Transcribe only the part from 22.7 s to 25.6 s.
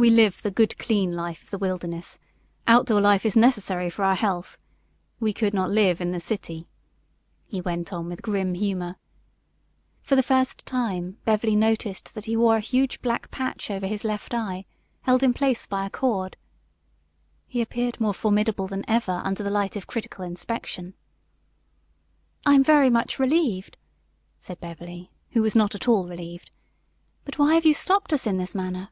very much relieved," said Beverly, who was